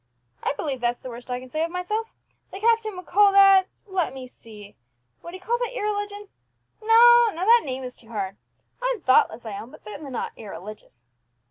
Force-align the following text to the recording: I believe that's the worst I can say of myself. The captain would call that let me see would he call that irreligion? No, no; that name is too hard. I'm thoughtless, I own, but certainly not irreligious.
I 0.41 0.53
believe 0.57 0.81
that's 0.81 0.97
the 0.97 1.09
worst 1.09 1.29
I 1.29 1.39
can 1.39 1.47
say 1.47 1.63
of 1.63 1.69
myself. 1.69 2.15
The 2.51 2.59
captain 2.59 2.97
would 2.97 3.05
call 3.05 3.31
that 3.33 3.67
let 3.85 4.15
me 4.15 4.25
see 4.25 4.75
would 5.21 5.35
he 5.35 5.39
call 5.39 5.59
that 5.59 5.75
irreligion? 5.75 6.27
No, 6.81 7.27
no; 7.35 7.45
that 7.45 7.61
name 7.63 7.83
is 7.83 7.93
too 7.93 8.07
hard. 8.07 8.35
I'm 8.81 9.01
thoughtless, 9.01 9.45
I 9.45 9.59
own, 9.59 9.69
but 9.69 9.83
certainly 9.83 10.09
not 10.09 10.31
irreligious. 10.35 11.09